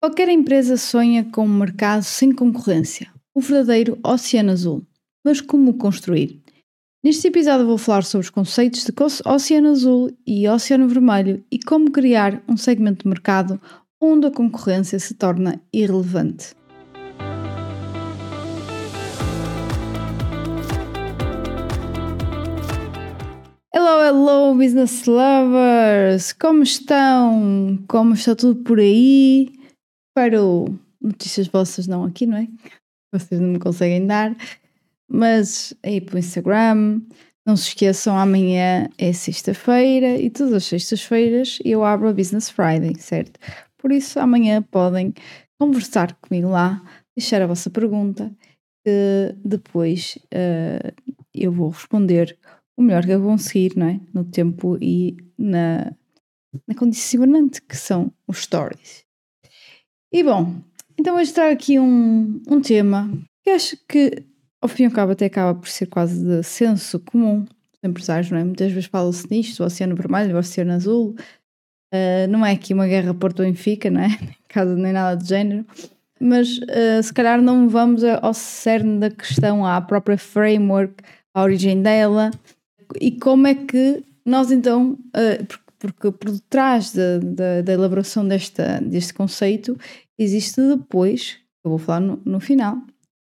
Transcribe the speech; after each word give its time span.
Qualquer 0.00 0.28
empresa 0.28 0.76
sonha 0.76 1.24
com 1.24 1.44
um 1.44 1.58
mercado 1.58 2.04
sem 2.04 2.30
concorrência, 2.30 3.08
o 3.34 3.40
verdadeiro 3.40 3.98
oceano 4.00 4.52
azul. 4.52 4.86
Mas 5.24 5.40
como 5.40 5.74
construir? 5.74 6.40
Neste 7.02 7.26
episódio 7.26 7.66
vou 7.66 7.76
falar 7.76 8.04
sobre 8.04 8.24
os 8.24 8.30
conceitos 8.30 8.84
de 8.84 8.92
oceano 9.26 9.70
azul 9.70 10.16
e 10.24 10.48
oceano 10.48 10.86
vermelho 10.86 11.44
e 11.50 11.58
como 11.58 11.90
criar 11.90 12.40
um 12.48 12.56
segmento 12.56 13.02
de 13.02 13.08
mercado 13.08 13.60
onde 14.00 14.28
a 14.28 14.30
concorrência 14.30 15.00
se 15.00 15.14
torna 15.14 15.60
irrelevante. 15.72 16.54
Hello, 23.74 24.00
hello, 24.00 24.54
business 24.54 25.06
lovers! 25.06 26.32
Como 26.34 26.62
estão? 26.62 27.80
Como 27.88 28.14
está 28.14 28.36
tudo 28.36 28.62
por 28.62 28.78
aí? 28.78 29.57
Espero 30.18 30.76
notícias 31.00 31.46
vossas 31.46 31.86
não 31.86 32.02
aqui, 32.02 32.26
não 32.26 32.38
é? 32.38 32.48
Vocês 33.14 33.40
não 33.40 33.50
me 33.50 33.60
conseguem 33.60 34.04
dar, 34.04 34.36
mas 35.08 35.72
aí 35.80 36.00
para 36.00 36.16
o 36.16 36.18
Instagram. 36.18 37.00
Não 37.46 37.56
se 37.56 37.68
esqueçam, 37.68 38.18
amanhã 38.18 38.90
é 38.98 39.12
sexta-feira 39.12 40.18
e 40.18 40.28
todas 40.28 40.54
as 40.54 40.64
sextas-feiras 40.64 41.60
eu 41.64 41.84
abro 41.84 42.08
a 42.08 42.12
Business 42.12 42.50
Friday, 42.50 42.96
certo? 42.98 43.38
Por 43.78 43.92
isso, 43.92 44.18
amanhã 44.18 44.60
podem 44.60 45.14
conversar 45.56 46.12
comigo 46.16 46.48
lá, 46.48 46.82
deixar 47.16 47.40
a 47.40 47.46
vossa 47.46 47.70
pergunta, 47.70 48.28
que 48.84 49.36
depois 49.44 50.18
uh, 50.34 51.12
eu 51.32 51.52
vou 51.52 51.68
responder 51.68 52.36
o 52.76 52.82
melhor 52.82 53.06
que 53.06 53.12
eu 53.12 53.22
conseguir, 53.22 53.76
não 53.76 53.86
é? 53.86 54.00
No 54.12 54.24
tempo 54.24 54.76
e 54.82 55.16
na, 55.38 55.92
na 56.66 56.74
condicionante 56.74 57.62
que 57.62 57.76
são 57.76 58.12
os 58.26 58.38
stories. 58.38 59.07
E 60.10 60.24
bom, 60.24 60.54
então 60.98 61.16
hoje 61.16 61.34
trago 61.34 61.52
aqui 61.52 61.78
um, 61.78 62.40
um 62.48 62.62
tema 62.62 63.10
que 63.44 63.50
acho 63.50 63.76
que 63.86 64.24
ao 64.60 64.68
fim 64.68 64.84
e 64.84 64.86
ao 64.86 64.92
cabo 64.92 65.12
até 65.12 65.26
acaba 65.26 65.58
por 65.58 65.68
ser 65.68 65.86
quase 65.86 66.24
de 66.24 66.42
senso 66.42 66.98
comum 67.00 67.40
dos 67.40 67.84
empresários, 67.84 68.30
não 68.30 68.38
é? 68.38 68.44
Muitas 68.44 68.72
vezes 68.72 68.88
fala-se 68.88 69.30
nisto, 69.30 69.62
o 69.62 69.66
oceano 69.66 69.94
vermelho, 69.94 70.34
o 70.34 70.38
oceano 70.38 70.72
azul. 70.72 71.14
Uh, 71.94 72.26
não 72.28 72.44
é 72.44 72.52
aqui 72.52 72.72
uma 72.72 72.86
guerra 72.86 73.12
Porto-Benfica, 73.12 73.90
não 73.90 74.00
é? 74.00 74.08
Caso 74.48 74.74
nem 74.76 74.92
nada 74.92 75.14
do 75.14 75.26
género. 75.26 75.66
Mas 76.18 76.56
uh, 76.56 77.02
se 77.02 77.12
calhar 77.12 77.40
não 77.42 77.68
vamos 77.68 78.02
ao 78.02 78.32
cerne 78.32 78.98
da 78.98 79.10
questão, 79.10 79.64
à 79.64 79.78
própria 79.80 80.16
framework, 80.16 80.94
à 81.34 81.42
origem 81.42 81.82
dela 81.82 82.30
e 82.98 83.12
como 83.12 83.46
é 83.46 83.54
que 83.54 84.02
nós 84.24 84.50
então, 84.50 84.98
uh, 85.08 85.58
porque 85.78 86.10
por 86.10 86.30
detrás 86.30 86.92
da, 86.92 87.72
elaboração 87.72 88.26
desta, 88.26 88.80
deste 88.80 89.14
conceito 89.14 89.76
existe 90.18 90.60
depois, 90.60 91.36
eu 91.64 91.70
vou 91.70 91.78
falar 91.78 92.00
no, 92.00 92.20
no 92.24 92.40
final, 92.40 92.78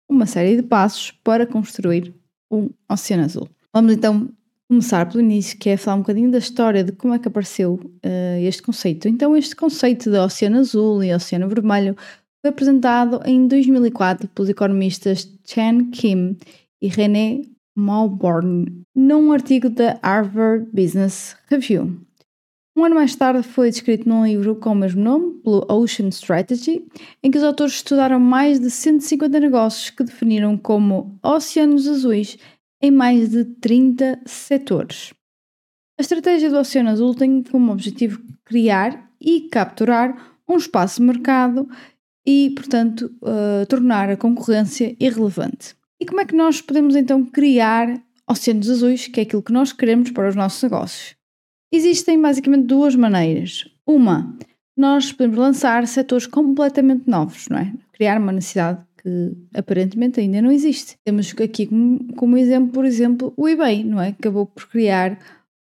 uma 0.10 0.26
série 0.26 0.58
de 0.58 0.64
passos 0.64 1.12
para 1.24 1.48
construir 1.48 2.14
um 2.52 2.70
oceano 2.90 3.24
azul. 3.24 3.50
Vamos 3.74 3.94
então 3.94 4.30
começar 4.68 5.06
pelo 5.06 5.22
início, 5.22 5.58
que 5.58 5.70
é 5.70 5.78
falar 5.78 5.98
um 5.98 6.00
bocadinho 6.00 6.32
da 6.32 6.38
história 6.38 6.84
de 6.84 6.94
como 6.94 7.14
é 7.14 7.20
que 7.20 7.28
apareceu 7.28 7.74
uh, 7.74 8.40
este 8.42 8.62
conceito. 8.62 9.08
Então, 9.08 9.36
este 9.36 9.56
conceito 9.56 10.10
de 10.10 10.18
oceano 10.18 10.60
azul 10.60 11.04
e 11.04 11.14
oceano 11.14 11.50
vermelho 11.50 11.96
foi 12.42 12.50
apresentado 12.50 13.22
em 13.26 13.48
2004 13.48 14.28
pelos 14.30 14.50
economistas 14.50 15.30
Chen 15.46 15.90
Kim 15.92 16.38
e 16.82 16.88
René 16.88 17.42
Malborn 17.76 18.84
num 18.96 19.32
artigo 19.32 19.70
da 19.70 20.00
Harvard 20.02 20.68
Business 20.74 21.36
Review. 21.50 22.00
Um 22.82 22.86
ano 22.86 22.96
mais 22.96 23.16
tarde 23.16 23.44
foi 23.44 23.70
descrito 23.70 24.10
num 24.10 24.26
livro 24.26 24.56
com 24.56 24.72
o 24.72 24.76
mesmo 24.76 25.04
nome, 25.04 25.36
pelo 25.44 25.64
Ocean 25.70 26.08
Strategy, 26.08 26.84
em 27.22 27.30
que 27.30 27.38
os 27.38 27.44
autores 27.44 27.74
estudaram 27.74 28.20
mais 28.20 28.60
de 28.60 28.72
150 28.72 29.40
negócios 29.40 29.92
que 29.92 30.04
definiram 30.04 30.58
como 30.58 31.16
oceanos 31.22 31.88
azuis 31.88 32.40
em 32.82 32.90
mais 32.90 33.30
de 33.30 33.46
30 33.46 34.22
setores. 34.26 35.14
A 36.00 36.02
estratégia 36.02 36.50
do 36.50 36.58
Oceano 36.58 36.90
Azul 36.90 37.14
tem 37.14 37.44
como 37.44 37.72
objetivo 37.72 38.20
criar 38.46 39.12
e 39.22 39.42
capturar 39.42 40.40
um 40.50 40.58
espaço 40.58 41.02
de 41.02 41.06
mercado 41.06 41.70
e, 42.26 42.50
portanto, 42.56 43.16
uh, 43.22 43.64
tornar 43.68 44.10
a 44.10 44.18
concorrência 44.18 44.96
irrelevante. 45.00 45.76
E 46.00 46.06
como 46.08 46.20
é 46.20 46.26
que 46.26 46.36
nós 46.36 46.62
podemos 46.62 46.96
então 46.96 47.24
criar 47.24 48.02
oceanos 48.28 48.72
azuis, 48.72 49.06
que 49.06 49.20
é 49.20 49.24
aquilo 49.24 49.44
que 49.44 49.54
nós 49.54 49.72
queremos 49.72 50.10
para 50.10 50.28
os 50.28 50.36
nossos 50.36 50.64
negócios? 50.64 51.21
Existem 51.72 52.22
basicamente 52.22 52.66
duas 52.66 52.96
maneiras. 52.96 53.68
Uma, 53.86 54.36
nós 54.76 55.12
podemos 55.12 55.38
lançar 55.38 55.88
setores 55.88 56.28
completamente 56.28 57.04
novos, 57.08 57.48
não 57.50 57.58
é? 57.58 57.74
Criar 57.94 58.20
uma 58.20 58.32
necessidade 58.32 58.80
que 59.02 59.36
aparentemente 59.56 60.20
ainda 60.20 60.42
não 60.42 60.52
existe. 60.52 60.98
Temos 61.04 61.34
aqui 61.42 61.66
como, 61.68 62.14
como 62.16 62.38
exemplo, 62.38 62.72
por 62.72 62.86
exemplo, 62.86 63.34
o 63.36 63.48
eBay, 63.48 63.84
não 63.84 64.02
é? 64.02 64.10
Acabou 64.10 64.46
por 64.46 64.68
criar 64.70 65.18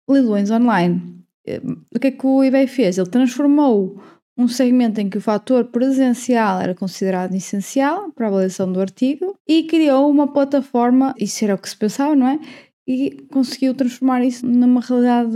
leilões 0.09 0.49
online. 0.49 1.01
Eh, 1.45 1.61
o 1.93 1.99
que 1.99 2.07
é 2.07 2.11
que 2.11 2.25
o 2.25 2.43
eBay 2.43 2.67
fez? 2.67 2.97
Ele 2.97 3.09
transformou 3.09 4.01
um 4.37 4.47
segmento 4.47 5.01
em 5.01 5.09
que 5.09 5.17
o 5.17 5.21
fator 5.21 5.65
presencial 5.65 6.61
era 6.61 6.75
considerado 6.75 7.33
essencial 7.33 8.11
para 8.11 8.27
a 8.27 8.29
avaliação 8.29 8.71
do 8.71 8.79
artigo 8.79 9.35
e 9.47 9.63
criou 9.63 10.09
uma 10.09 10.27
plataforma, 10.27 11.15
isso 11.17 11.43
era 11.43 11.55
o 11.55 11.57
que 11.57 11.67
se 11.67 11.75
pensava, 11.75 12.15
não 12.15 12.27
é? 12.27 12.39
E 12.87 13.11
conseguiu 13.31 13.73
transformar 13.73 14.23
isso 14.23 14.45
numa 14.45 14.79
realidade 14.79 15.31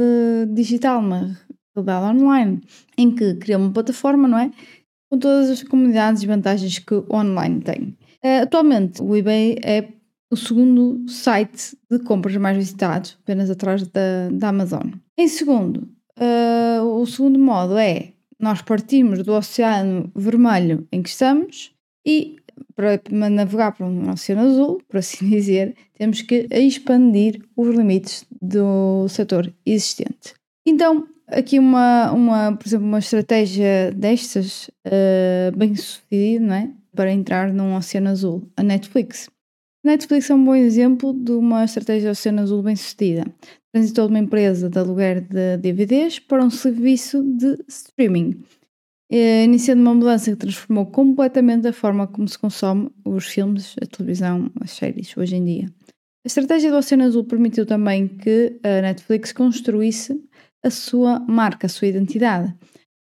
digital, 0.53 0.99
uma 1.01 1.37
realidade 1.75 2.23
online, 2.23 2.61
em 2.97 3.11
que 3.13 3.35
criou 3.35 3.59
uma 3.59 3.71
plataforma, 3.71 4.27
não 4.27 4.39
é? 4.39 4.51
Com 5.09 5.19
todas 5.19 5.49
as 5.49 5.61
comunidades 5.61 6.23
e 6.23 6.27
vantagens 6.27 6.79
que 6.79 6.93
o 6.93 7.05
online 7.11 7.59
tem. 7.61 7.97
Uh, 8.23 8.43
atualmente, 8.43 9.01
o 9.01 9.15
eBay 9.15 9.57
é 9.63 9.89
o 10.31 10.37
segundo 10.37 11.03
site 11.09 11.77
de 11.89 11.99
compras 11.99 12.37
mais 12.37 12.55
visitado, 12.55 13.09
apenas 13.21 13.49
atrás 13.49 13.85
da, 13.87 14.29
da 14.31 14.47
Amazon. 14.47 14.87
Em 15.17 15.27
segundo, 15.27 15.89
uh, 16.17 16.83
o 16.83 17.05
segundo 17.05 17.37
modo 17.37 17.77
é 17.77 18.13
nós 18.39 18.61
partimos 18.61 19.23
do 19.23 19.33
oceano 19.33 20.09
vermelho 20.15 20.87
em 20.91 21.03
que 21.03 21.09
estamos 21.09 21.73
e 22.05 22.37
para 22.75 23.01
navegar 23.11 23.71
para 23.71 23.85
um 23.85 24.09
oceano 24.09 24.41
azul, 24.41 24.81
por 24.87 24.97
assim 24.97 25.27
dizer, 25.29 25.75
temos 25.97 26.21
que 26.21 26.47
expandir 26.51 27.41
os 27.55 27.75
limites 27.75 28.25
do 28.41 29.07
setor 29.07 29.53
existente. 29.65 30.33
Então, 30.65 31.07
aqui 31.27 31.57
uma, 31.57 32.11
uma 32.11 32.55
por 32.55 32.67
exemplo, 32.67 32.85
uma 32.85 32.99
estratégia 32.99 33.91
destas 33.95 34.69
uh, 34.87 35.55
bem 35.55 35.75
sucedida, 35.75 36.45
não 36.45 36.55
é? 36.55 36.69
Para 36.95 37.11
entrar 37.11 37.53
num 37.53 37.75
oceano 37.75 38.09
azul, 38.09 38.43
a 38.57 38.63
Netflix. 38.63 39.29
A 39.83 39.89
Netflix 39.89 40.29
é 40.29 40.35
um 40.35 40.43
bom 40.43 40.53
exemplo 40.53 41.13
de 41.13 41.31
uma 41.31 41.63
estratégia 41.63 42.01
de 42.01 42.11
oceano 42.11 42.41
azul 42.41 42.61
bem 42.61 42.75
sucedida. 42.75 43.25
Transitou 43.73 44.05
de 44.05 44.13
uma 44.13 44.19
empresa 44.19 44.69
de 44.69 44.77
aluguer 44.77 45.21
de 45.21 45.57
DVDs 45.57 46.19
para 46.19 46.43
um 46.43 46.49
serviço 46.49 47.23
de 47.23 47.57
streaming 47.67 48.43
iniciando 49.17 49.81
uma 49.81 49.93
mudança 49.93 50.31
que 50.31 50.37
transformou 50.37 50.85
completamente 50.85 51.67
a 51.67 51.73
forma 51.73 52.07
como 52.07 52.27
se 52.27 52.39
consome 52.39 52.89
os 53.03 53.27
filmes, 53.27 53.75
a 53.81 53.85
televisão, 53.85 54.49
as 54.61 54.71
séries 54.71 55.15
hoje 55.17 55.35
em 55.35 55.43
dia. 55.43 55.65
A 56.23 56.27
estratégia 56.27 56.71
do 56.71 56.77
Oceano 56.77 57.03
Azul 57.03 57.25
permitiu 57.25 57.65
também 57.65 58.07
que 58.07 58.59
a 58.63 58.81
Netflix 58.81 59.33
construísse 59.33 60.17
a 60.63 60.69
sua 60.69 61.19
marca, 61.19 61.65
a 61.65 61.69
sua 61.69 61.87
identidade. 61.87 62.53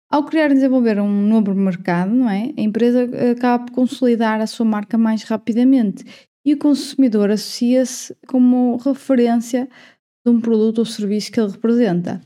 Ao 0.09 0.25
criar 0.25 0.50
e 0.50 0.56
desenvolver 0.56 1.00
um 1.00 1.28
novo 1.28 1.53
mercado, 1.53 2.12
não 2.12 2.30
é? 2.30 2.52
a 2.58 2.62
empresa 2.62 3.08
acaba 3.31 3.66
por 3.66 3.74
consolidar 3.74 4.42
a 4.42 4.48
sua 4.48 4.66
marca 4.66 4.98
mais 4.98 5.22
rapidamente 5.24 6.03
e 6.44 6.53
o 6.53 6.58
consumidor 6.58 7.30
associa-se 7.30 8.16
como 8.25 8.78
referência 8.78 9.69
de 10.25 10.31
um 10.31 10.42
produto 10.42 10.80
ou 10.80 10.86
serviço 10.86 11.31
que 11.31 11.40
ele 11.40 11.52
representa. 11.52 12.22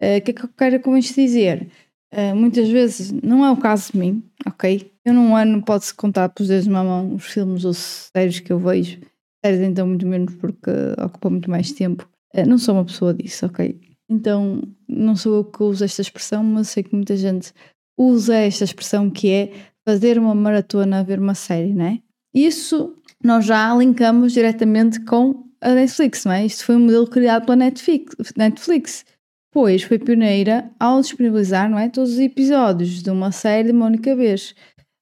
Eh, 0.00 0.18
o 0.18 0.22
que 0.22 0.30
é 0.32 0.34
que 0.34 0.44
eu 0.44 0.48
quero 0.48 0.80
com 0.80 0.96
isto 0.96 1.14
dizer? 1.14 1.70
Uh, 2.12 2.36
muitas 2.36 2.68
vezes 2.68 3.10
não 3.10 3.44
é 3.44 3.50
o 3.50 3.56
caso 3.56 3.92
de 3.92 3.98
mim, 3.98 4.22
ok? 4.46 4.92
Eu 5.04 5.14
num 5.14 5.34
ano 5.34 5.62
pode-se 5.62 5.94
contar 5.94 6.28
pelos 6.28 6.48
dedos 6.48 6.64
de 6.64 6.70
uma 6.70 6.84
mão 6.84 7.14
os 7.14 7.24
filmes 7.24 7.64
ou 7.64 7.72
séries 7.72 8.38
que 8.38 8.52
eu 8.52 8.58
vejo. 8.58 9.00
Séries 9.44 9.62
então 9.62 9.86
muito 9.86 10.06
menos 10.06 10.34
porque 10.34 10.70
ocupa 11.02 11.30
muito 11.30 11.50
mais 11.50 11.72
tempo. 11.72 12.08
Uh, 12.34 12.46
não 12.46 12.58
sou 12.58 12.74
uma 12.74 12.84
pessoa 12.84 13.14
disso, 13.14 13.46
ok? 13.46 13.80
Então 14.10 14.62
não 14.86 15.16
sou 15.16 15.36
eu 15.36 15.44
que 15.44 15.62
uso 15.62 15.84
esta 15.84 16.02
expressão, 16.02 16.44
mas 16.44 16.68
sei 16.68 16.82
que 16.82 16.94
muita 16.94 17.16
gente 17.16 17.52
usa 17.98 18.34
esta 18.36 18.64
expressão 18.64 19.10
que 19.10 19.30
é 19.30 19.52
fazer 19.86 20.18
uma 20.18 20.34
maratona 20.34 21.00
a 21.00 21.02
ver 21.02 21.18
uma 21.18 21.34
série, 21.34 21.72
não 21.72 21.86
é? 21.86 21.98
Isso 22.34 22.96
nós 23.24 23.44
já 23.44 23.74
linkamos 23.74 24.32
diretamente 24.32 25.00
com 25.04 25.44
a 25.60 25.74
Netflix, 25.74 26.24
não 26.24 26.32
é? 26.32 26.44
Isto 26.44 26.64
foi 26.64 26.76
um 26.76 26.80
modelo 26.80 27.06
criado 27.06 27.44
pela 27.44 27.56
Netflix. 27.56 28.14
Netflix 28.36 29.04
pois 29.52 29.82
foi 29.82 29.98
pioneira 29.98 30.70
ao 30.80 31.00
disponibilizar 31.00 31.70
não 31.70 31.78
é, 31.78 31.88
todos 31.88 32.12
os 32.12 32.18
episódios 32.18 33.02
de 33.02 33.10
uma 33.10 33.30
série 33.30 33.68
de 33.68 33.72
uma 33.72 33.86
única 33.86 34.16
vez. 34.16 34.54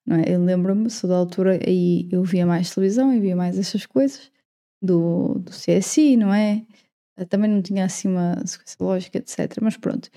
Não 0.07 0.17
é? 0.17 0.25
Eu 0.27 0.45
lembro-me, 0.45 0.91
sou 0.91 1.09
da 1.09 1.17
altura, 1.17 1.61
aí 1.67 2.09
eu 2.11 2.23
via 2.25 2.45
mais 2.45 2.75
televisão 2.75 3.15
e 3.15 3.21
via 3.21 3.37
mais 3.37 3.59
essas 3.59 3.87
coisas 3.87 4.31
do, 4.83 5.35
do 5.39 5.53
CSI, 5.53 6.17
não 6.17 6.35
é? 6.35 6.67
Também 7.29 7.51
não 7.51 7.63
tinha 7.63 7.85
assim 7.85 8.09
uma 8.09 8.35
sequência 8.47 8.77
lógica, 8.81 9.19
etc. 9.19 9.59
Mas 9.63 9.77
pronto, 9.77 10.11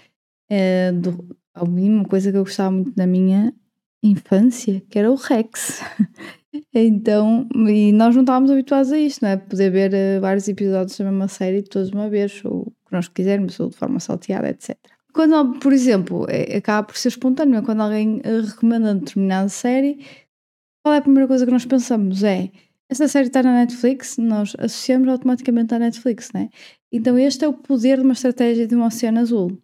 é, 0.50 0.92
do, 0.92 1.38
a 1.54 1.66
mínima 1.66 2.06
coisa 2.06 2.32
que 2.32 2.38
eu 2.38 2.44
gostava 2.44 2.72
muito 2.72 2.96
da 2.96 3.06
minha 3.06 3.54
infância, 4.02 4.82
que 4.90 4.98
era 4.98 5.12
o 5.12 5.16
Rex. 5.16 5.82
então, 6.74 7.48
e 7.68 7.92
nós 7.92 8.16
não 8.16 8.24
estávamos 8.24 8.52
habituados 8.52 8.92
a 8.92 8.98
isto, 8.98 9.22
não 9.22 9.30
é? 9.30 9.38
Poder 9.38 9.70
ver 9.70 9.92
uh, 9.94 10.22
vários 10.22 10.48
episódios 10.48 10.98
da 10.98 11.06
mesma 11.06 11.28
série 11.28 11.62
todos 11.62 11.90
uma 11.90 12.10
vez, 12.10 12.44
ou 12.44 12.74
que 12.94 12.98
nós 12.98 13.08
quisermos, 13.08 13.60
ou 13.60 13.70
de 13.70 13.76
forma 13.76 14.00
salteada, 14.00 14.50
etc. 14.50 14.78
Quando, 15.14 15.60
por 15.60 15.74
exemplo, 15.74 16.26
é, 16.30 16.58
acaba 16.58 16.88
por 16.88 16.98
ser 16.98 17.10
espontâneo, 17.10 17.60
é? 17.60 17.62
quando 17.62 17.82
alguém 17.82 18.18
uh, 18.18 18.46
recomenda 18.46 18.96
determinada 18.96 19.50
série, 19.50 20.06
qual 20.84 20.96
é 20.96 20.98
a 20.98 21.02
primeira 21.02 21.28
coisa 21.28 21.46
que 21.46 21.52
nós 21.52 21.66
pensamos? 21.66 22.24
É 22.24 22.50
esta 22.90 23.08
série 23.08 23.28
está 23.28 23.42
na 23.42 23.54
Netflix, 23.54 24.18
nós 24.18 24.56
associamos 24.60 25.08
automaticamente 25.08 25.74
à 25.74 25.80
Netflix, 25.80 26.32
né? 26.32 26.50
Então 26.92 27.18
este 27.18 27.44
é 27.44 27.48
o 27.48 27.54
poder 27.54 27.98
de 27.98 28.04
uma 28.04 28.14
estratégia 28.14 28.68
de 28.68 28.76
um 28.76 28.86
oceano 28.86 29.20
azul. 29.20 29.58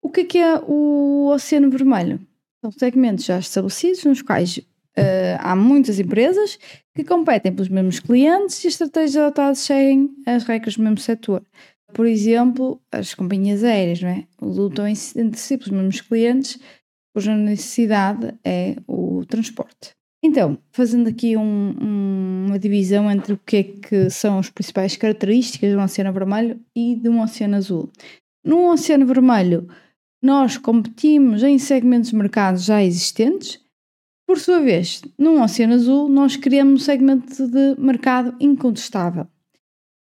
O 0.00 0.08
que 0.10 0.20
é, 0.20 0.24
que 0.24 0.38
é 0.38 0.60
o 0.66 1.28
oceano 1.32 1.70
vermelho? 1.70 2.20
São 2.60 2.70
segmentos 2.70 3.24
já 3.24 3.38
estabelecidos 3.38 4.04
nos 4.04 4.22
quais 4.22 4.58
uh, 4.58 5.38
há 5.40 5.56
muitas 5.56 5.98
empresas 5.98 6.58
que 6.94 7.02
competem 7.02 7.52
pelos 7.52 7.68
mesmos 7.68 7.98
clientes 7.98 8.62
e 8.62 8.68
as 8.68 8.74
estratégias 8.74 9.16
adotadas 9.16 9.58
seguem 9.58 10.10
as 10.26 10.44
regras 10.44 10.76
do 10.76 10.82
mesmo 10.82 10.98
setor. 10.98 11.42
Por 11.92 12.06
exemplo, 12.06 12.80
as 12.90 13.14
companhias 13.14 13.62
aéreas 13.62 14.00
não 14.00 14.08
é? 14.08 14.24
lutam 14.40 14.86
entre 14.86 15.38
si 15.38 15.58
pelos 15.58 15.70
mesmos 15.70 16.00
clientes, 16.00 16.58
cuja 17.14 17.36
necessidade 17.36 18.34
é 18.44 18.76
o 18.86 19.24
transporte. 19.26 19.90
Então, 20.24 20.56
fazendo 20.70 21.08
aqui 21.08 21.36
um, 21.36 21.74
um, 21.82 22.46
uma 22.46 22.58
divisão 22.58 23.10
entre 23.10 23.32
o 23.32 23.38
que 23.38 23.56
é 23.56 23.62
que 23.64 24.10
são 24.10 24.38
as 24.38 24.48
principais 24.48 24.96
características 24.96 25.70
de 25.70 25.76
um 25.76 25.82
oceano 25.82 26.12
vermelho 26.12 26.60
e 26.76 26.94
de 26.94 27.08
um 27.08 27.20
oceano 27.20 27.56
azul. 27.56 27.90
No 28.44 28.70
oceano 28.70 29.04
vermelho, 29.04 29.68
nós 30.22 30.56
competimos 30.56 31.42
em 31.42 31.58
segmentos 31.58 32.10
de 32.10 32.16
mercado 32.16 32.56
já 32.58 32.82
existentes. 32.82 33.60
Por 34.24 34.38
sua 34.38 34.60
vez, 34.60 35.02
num 35.18 35.42
oceano 35.42 35.74
azul, 35.74 36.08
nós 36.08 36.36
criamos 36.36 36.82
um 36.82 36.84
segmento 36.84 37.48
de 37.48 37.74
mercado 37.76 38.34
incontestável. 38.40 39.26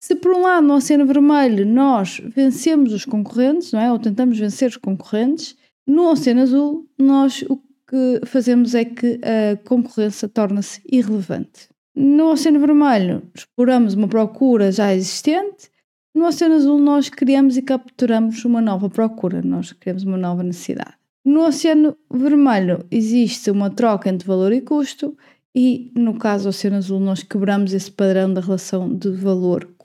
Se 0.02 0.16
por 0.16 0.32
um 0.32 0.40
lado 0.40 0.66
no 0.66 0.74
oceano 0.74 1.06
vermelho 1.06 1.66
nós 1.66 2.20
vencemos 2.34 2.92
os 2.92 3.04
concorrentes, 3.04 3.72
não 3.72 3.80
é? 3.80 3.92
Ou 3.92 3.98
tentamos 3.98 4.38
vencer 4.38 4.70
os 4.70 4.76
concorrentes, 4.76 5.56
no 5.86 6.10
oceano 6.10 6.40
azul 6.40 6.88
nós 6.98 7.42
o 7.42 7.56
que 7.90 8.20
fazemos 8.24 8.74
é 8.74 8.84
que 8.84 9.20
a 9.22 9.56
concorrência 9.68 10.28
torna-se 10.28 10.80
irrelevante. 10.90 11.68
No 11.94 12.30
Oceano 12.30 12.60
Vermelho, 12.60 13.22
exploramos 13.34 13.94
uma 13.94 14.06
procura 14.06 14.70
já 14.70 14.94
existente. 14.94 15.68
No 16.14 16.26
Oceano 16.26 16.54
Azul, 16.54 16.78
nós 16.78 17.08
criamos 17.08 17.56
e 17.56 17.62
capturamos 17.62 18.44
uma 18.44 18.60
nova 18.60 18.88
procura, 18.88 19.42
nós 19.42 19.72
criamos 19.72 20.04
uma 20.04 20.16
nova 20.16 20.44
necessidade. 20.44 20.94
No 21.24 21.44
Oceano 21.44 21.96
Vermelho, 22.12 22.86
existe 22.90 23.50
uma 23.50 23.70
troca 23.70 24.08
entre 24.08 24.26
valor 24.26 24.52
e 24.52 24.60
custo, 24.60 25.16
e 25.54 25.92
no 25.96 26.16
caso 26.16 26.44
do 26.44 26.50
Oceano 26.50 26.76
Azul, 26.76 27.00
nós 27.00 27.24
quebramos 27.24 27.72
esse 27.74 27.90
padrão 27.90 28.32
da 28.32 28.40
relação 28.40 28.94
de 28.94 29.10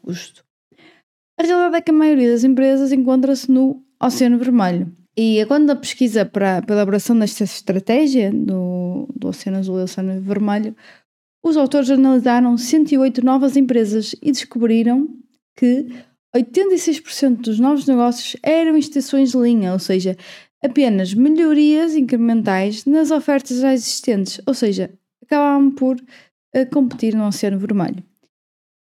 valor-custo. 0.05 0.45
A 1.37 1.43
realidade 1.43 1.75
é 1.77 1.81
que 1.81 1.91
a 1.91 1.93
maioria 1.93 2.31
das 2.31 2.43
empresas 2.43 2.91
encontra-se 2.91 3.51
no 3.51 3.83
Oceano 4.01 4.37
Vermelho. 4.37 4.95
E 5.17 5.45
quando 5.47 5.69
a 5.71 5.75
pesquisa 5.75 6.25
para, 6.25 6.59
a 6.59 6.71
elaboração 6.71 7.17
desta 7.17 7.43
estratégia 7.43 8.31
do, 8.31 9.07
do 9.15 9.29
Oceano 9.29 9.57
Azul 9.57 9.79
e 9.79 9.83
Oceano 9.83 10.21
Vermelho, 10.21 10.75
os 11.43 11.57
autores 11.57 11.89
analisaram 11.89 12.57
108 12.57 13.23
novas 13.23 13.55
empresas 13.55 14.15
e 14.21 14.31
descobriram 14.31 15.07
que 15.57 15.87
86% 16.35 17.37
dos 17.37 17.59
novos 17.59 17.85
negócios 17.85 18.35
eram 18.43 18.77
extensões 18.77 19.31
de 19.31 19.37
linha, 19.37 19.71
ou 19.71 19.79
seja, 19.79 20.17
apenas 20.61 21.13
melhorias 21.13 21.95
incrementais 21.95 22.85
nas 22.85 23.11
ofertas 23.11 23.59
já 23.59 23.73
existentes, 23.73 24.41
ou 24.45 24.53
seja, 24.53 24.91
acabavam 25.23 25.71
por 25.71 25.95
uh, 25.97 26.69
competir 26.73 27.15
no 27.15 27.27
Oceano 27.27 27.59
Vermelho. 27.59 28.03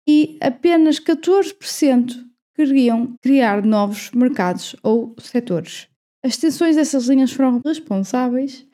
E 0.09 0.37
apenas 0.41 1.01
14% 1.01 2.25
queriam 2.55 3.15
criar 3.23 3.65
novos 3.65 4.11
mercados 4.13 4.77
ou 4.83 5.15
setores. 5.19 5.89
As 6.25 6.33
extensões 6.33 6.77
dessas 6.77 7.09
linhas 7.09 7.33
foram 7.33 7.61
responsáveis 7.65 8.67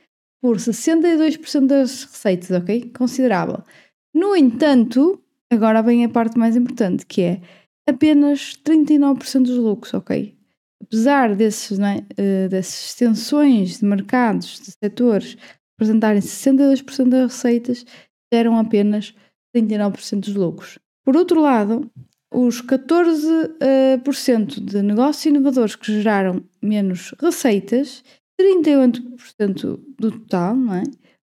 por 0.42 0.56
62% 0.56 1.66
das 1.66 2.04
receitas, 2.04 2.50
ok? 2.50 2.90
Considerável. 2.96 3.62
No 4.14 4.34
entanto, 4.36 5.22
agora 5.50 5.82
vem 5.82 6.04
a 6.04 6.08
parte 6.08 6.38
mais 6.38 6.56
importante, 6.56 7.06
que 7.06 7.22
é 7.22 7.40
apenas 7.88 8.54
39% 8.64 9.42
dos 9.42 9.56
lucros, 9.56 9.94
ok? 9.94 10.36
Apesar 10.82 11.36
desses, 11.36 11.78
né, 11.78 12.06
dessas 12.48 12.86
extensões 12.86 13.78
de 13.78 13.84
mercados, 13.84 14.60
de 14.60 14.72
setores, 14.82 15.36
apresentarem 15.76 16.20
62% 16.20 17.08
das 17.08 17.32
receitas, 17.32 17.84
geram 18.32 18.58
apenas 18.58 19.14
39% 19.54 20.20
dos 20.20 20.34
lucros. 20.34 20.78
Por 21.04 21.16
outro 21.16 21.40
lado, 21.40 21.90
os 22.32 22.62
14% 22.62 24.56
uh, 24.56 24.60
de 24.60 24.82
negócios 24.82 25.26
inovadores 25.26 25.74
que 25.76 25.92
geraram 25.92 26.44
menos 26.62 27.14
receitas, 27.20 28.04
38% 28.40 29.80
do 29.98 30.10
total, 30.12 30.54
não 30.56 30.74
é? 30.74 30.82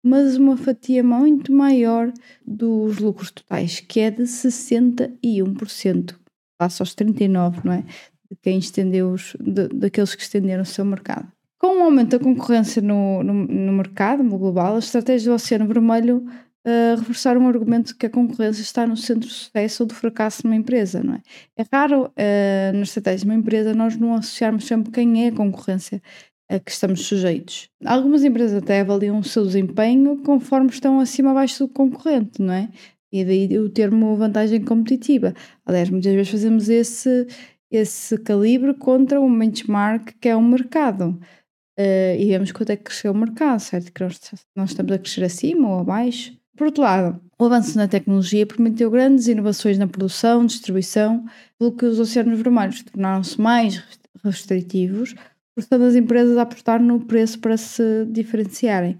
mas 0.08 0.38
uma 0.38 0.56
fatia 0.56 1.04
muito 1.04 1.52
maior 1.52 2.12
dos 2.46 2.98
lucros 3.00 3.30
totais, 3.30 3.81
que 3.81 4.00
é 4.00 4.10
de 4.10 4.24
61%, 4.24 6.16
face 6.62 6.81
aos 6.81 6.96
39%, 6.96 7.63
não 7.66 7.74
é? 7.74 7.84
De 8.30 8.38
quem 8.42 8.58
estendeu 8.58 9.12
os, 9.12 9.36
de, 9.40 9.68
daqueles 9.68 10.16
que 10.16 10.22
estenderam 10.22 10.63
o 10.63 10.66
seu 10.66 10.86
mercado. 10.86 11.30
Com 11.60 11.80
o 11.80 11.84
aumento 11.84 12.18
da 12.18 12.24
concorrência 12.24 12.81
no, 12.81 13.22
no, 13.24 13.34
no 13.34 13.74
mercado 13.74 14.24
no 14.24 14.38
global, 14.38 14.75
a 14.75 14.80
estratégia 14.80 15.31
do 15.31 15.36
Oceano 15.36 15.68
Vermelho 15.68 16.25
uh, 16.68 17.00
reforçar 17.00 17.38
um 17.38 17.48
argumento 17.48 17.96
que 17.96 18.06
a 18.06 18.10
concorrência 18.10 18.62
está 18.62 18.86
no 18.86 18.98
centro 18.98 19.28
do 19.28 19.34
sucesso 19.34 19.84
ou 19.84 19.88
do 19.88 19.96
fracasso 19.96 20.42
de 20.42 20.48
uma 20.48 20.56
empresa, 20.56 21.02
não 21.02 21.16
é? 21.16 21.22
É 21.56 21.66
raro 21.72 22.06
uh, 22.06 22.74
na 22.74 22.81
estratégia 22.81 23.19
de 23.19 23.25
uma 23.25 23.36
empresa 23.36 23.74
nós 23.74 23.96
não 23.96 24.14
associarmos 24.14 24.66
sempre 24.66 24.92
quem 24.92 25.25
é 25.25 25.30
a 25.30 25.31
concorrência 25.31 26.02
a 26.50 26.60
que 26.60 26.72
estamos 26.72 27.06
sujeitos. 27.06 27.69
Algumas 27.86 28.24
empresas 28.24 28.62
até 28.62 28.81
avaliam 28.81 29.19
o 29.19 29.24
seu 29.24 29.46
desempenho 29.46 30.18
conforme 30.24 30.69
estão 30.69 31.00
acima 31.00 31.30
ou 31.30 31.38
abaixo 31.38 31.66
do 31.66 31.74
concorrente, 31.74 32.42
não 32.42 32.54
é? 32.54 32.70
E 33.12 33.24
daí 33.24 33.58
o 33.60 33.70
termo 33.70 34.16
vantagem 34.16 34.62
competitiva. 34.62 35.34
Aliás, 35.66 35.90
muitas 35.90 36.13
vezes 36.13 36.31
fazemos 36.31 36.70
esse, 36.70 37.28
esse 37.72 38.18
calibre 38.20 38.74
contra 38.74 39.20
um 39.20 39.38
benchmark 39.38 40.13
que 40.20 40.30
é 40.30 40.36
o 40.36 40.40
um 40.40 40.48
mercado. 40.48 41.20
Uh, 41.80 42.16
e 42.18 42.25
vemos 42.25 42.52
quanto 42.52 42.72
é 42.72 42.75
que 42.75 42.86
cresceu 42.86 43.12
o 43.12 43.18
mercado, 43.18 43.60
certo? 43.60 43.92
Que 43.92 44.04
nós, 44.04 44.20
nós 44.56 44.70
estamos 44.72 44.92
a 44.92 44.98
crescer 44.98 45.24
acima 45.24 45.70
ou 45.70 45.80
abaixo. 45.80 46.37
Por 46.57 46.65
outro 46.65 46.81
lado, 46.81 47.21
o 47.38 47.46
avanço 47.46 47.77
na 47.77 47.88
tecnologia 47.88 48.43
permitiu 48.43 48.89
grandes 48.89 49.27
inovações 49.27 49.77
na 49.77 49.86
produção, 49.86 50.43
distribuição, 50.43 51.24
pelo 51.60 51.72
que 51.72 51.86
os 51.86 52.00
oceanos 52.00 52.41
vermelhos 52.41 52.82
tornaram-se 52.82 53.39
mais 53.39 53.84
restritivos, 54.24 55.13
forçando 55.53 55.86
as 55.86 55.96
empresas 55.96 56.36
a 56.36 56.41
apostar 56.41 56.82
no 56.82 57.05
preço 57.05 57.38
para 57.39 57.58
se 57.58 58.08
diferenciarem. 58.10 58.98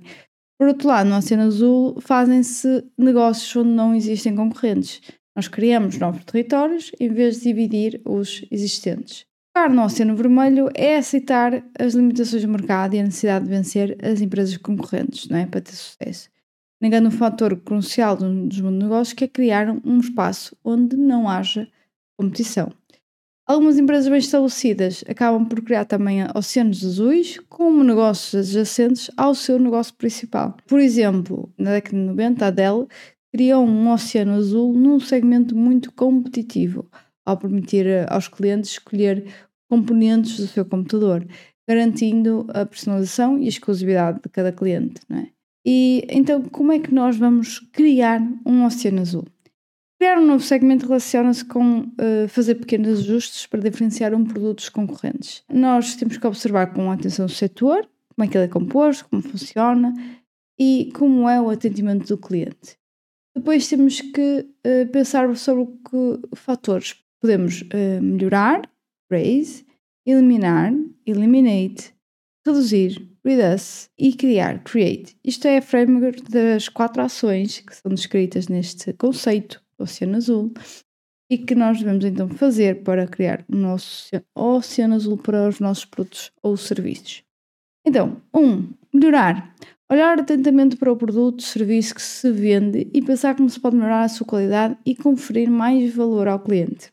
Por 0.60 0.67
outro 0.67 0.88
lado, 0.88 1.10
no 1.10 1.17
Oceano 1.17 1.43
Azul 1.43 2.00
fazem-se 2.00 2.86
negócios 2.96 3.55
onde 3.55 3.72
não 3.72 3.96
existem 3.96 4.36
concorrentes. 4.36 5.01
Nós 5.36 5.48
criamos 5.48 5.98
novos 5.98 6.24
territórios 6.25 6.91
em 7.00 7.10
vez 7.10 7.38
de 7.38 7.43
dividir 7.46 8.01
os 8.05 8.46
existentes. 8.51 9.25
Ficar 9.50 9.72
no 9.72 9.84
Oceano 9.84 10.15
Vermelho 10.15 10.70
é 10.75 10.98
aceitar 10.98 11.63
as 11.79 11.96
limitações 11.96 12.43
do 12.43 12.50
mercado 12.50 12.93
e 12.93 13.00
a 13.00 13.03
necessidade 13.03 13.46
de 13.46 13.50
vencer 13.51 13.98
as 14.03 14.22
empresas 14.22 14.58
concorrentes 14.58 15.27
não 15.27 15.38
é? 15.39 15.48
para 15.48 15.62
ter 15.62 15.74
sucesso 15.74 16.29
negando 16.81 17.07
um 17.07 17.12
fator 17.12 17.55
crucial 17.57 18.15
dos 18.15 18.60
negócios 18.60 19.13
que 19.13 19.24
é 19.24 19.27
criar 19.27 19.69
um 19.84 20.00
espaço 20.00 20.55
onde 20.63 20.96
não 20.96 21.27
haja 21.27 21.67
competição. 22.17 22.72
Algumas 23.48 23.77
empresas 23.77 24.10
bem 24.10 24.19
estabelecidas 24.19 25.05
acabam 25.07 25.46
por 25.46 25.62
criar 25.62 25.86
também 25.86 26.19
oceanos 26.36 26.84
azuis 26.84 27.39
como 27.48 27.81
negócios 27.81 28.36
adjacentes 28.36 29.10
ao 29.15 29.34
seu 29.34 29.57
negócio 29.57 29.93
principal. 29.96 30.57
Por 30.67 30.81
exemplo, 30.81 31.50
na 31.57 31.72
década 31.72 31.98
de 31.98 32.03
90, 32.03 32.46
a 32.46 32.51
Dell 32.51 32.88
criou 33.31 33.65
um 33.65 33.89
oceano 33.89 34.34
azul 34.34 34.74
num 34.74 35.00
segmento 35.00 35.55
muito 35.55 35.93
competitivo, 35.93 36.89
ao 37.25 37.38
permitir 37.38 37.86
aos 38.12 38.27
clientes 38.27 38.72
escolher 38.72 39.25
componentes 39.69 40.38
do 40.38 40.48
seu 40.48 40.65
computador, 40.65 41.25
garantindo 41.65 42.46
a 42.50 42.65
personalização 42.65 43.39
e 43.39 43.46
a 43.46 43.50
exclusividade 43.50 44.19
de 44.22 44.29
cada 44.29 44.51
cliente. 44.51 45.00
Não 45.07 45.19
é? 45.19 45.37
E 45.69 46.07
então, 46.09 46.43
como 46.43 46.71
é 46.71 46.79
que 46.79 46.93
nós 46.93 47.17
vamos 47.17 47.59
criar 47.74 48.21
um 48.45 48.63
oceano 48.63 49.01
azul? 49.01 49.25
Criar 50.00 50.17
um 50.17 50.25
novo 50.25 50.41
segmento 50.41 50.86
relaciona-se 50.86 51.43
com 51.43 51.79
uh, 51.81 52.27
fazer 52.29 52.55
pequenos 52.55 53.00
ajustes 53.00 53.45
para 53.47 53.59
diferenciar 53.59 54.13
um 54.13 54.24
produto 54.24 54.59
dos 54.59 54.69
concorrentes. 54.69 55.43
Nós 55.51 55.97
temos 55.97 56.15
que 56.15 56.25
observar 56.25 56.74
com 56.74 56.89
atenção 56.89 57.25
o 57.25 57.29
setor, 57.29 57.86
como 58.15 58.25
é 58.25 58.27
que 58.31 58.38
ele 58.38 58.45
é 58.45 58.47
composto, 58.47 59.09
como 59.09 59.21
funciona 59.21 59.93
e 60.57 60.89
como 60.95 61.27
é 61.27 61.41
o 61.41 61.50
atendimento 61.50 62.07
do 62.07 62.17
cliente. 62.17 62.77
Depois 63.36 63.67
temos 63.67 64.00
que 64.00 64.47
uh, 64.65 64.89
pensar 64.89 65.36
sobre 65.36 65.65
que 65.65 66.36
fatores 66.38 66.95
podemos 67.19 67.63
uh, 67.63 68.01
melhorar, 68.01 68.62
raise, 69.12 69.65
eliminar, 70.05 70.71
eliminate, 71.05 71.93
reduzir, 72.48 73.10
Read 73.24 73.56
Us 73.56 73.89
e 73.98 74.13
criar 74.13 74.63
Create. 74.63 75.16
Isto 75.24 75.48
é 75.48 75.58
a 75.58 75.62
framework 75.62 76.24
das 76.32 76.70
quatro 76.70 77.01
ações 77.01 77.60
que 77.60 77.75
são 77.75 77.94
descritas 77.94 78.48
neste 78.48 78.94
conceito 78.94 79.62
Oceano 79.77 80.18
Azul 80.18 80.54
e 81.30 81.38
que 81.38 81.54
nós 81.54 81.80
devemos 81.80 82.06
então 82.06 82.30
fazer 82.30 82.84
para 82.84 83.06
criar 83.06 83.46
o 83.51 83.56
nosso 83.56 84.10
Oceano 84.34 84.96
Azul 84.96 85.18
para 85.18 85.48
os 85.48 85.60
nossos 85.60 85.86
produtos 85.86 86.32
ou 86.42 86.56
serviços. 86.56 87.24
Então, 87.86 88.22
1. 88.34 88.39
Um, 88.39 88.70
melhorar. 88.94 89.54
Olhar 89.89 90.20
atentamente 90.20 90.75
para 90.75 90.92
o 90.92 90.98
produto, 90.98 91.44
serviço 91.44 91.96
que 91.96 92.01
se 92.01 92.30
vende 92.32 92.89
e 92.94 93.01
pensar 93.01 93.36
como 93.36 93.50
se 93.50 93.60
pode 93.60 93.75
melhorar 93.75 94.04
a 94.04 94.10
sua 94.10 94.27
qualidade 94.27 94.77
e 94.86 94.96
conferir 94.96 95.50
mais 95.50 95.94
valor 95.94 96.27
ao 96.27 96.39
cliente. 96.39 96.92